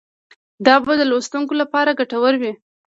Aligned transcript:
دا 0.65 0.75
به 0.85 0.93
د 0.99 1.01
لوستونکو 1.11 1.53
لپاره 1.61 1.97
ګټور 1.99 2.33
وي. 2.41 2.51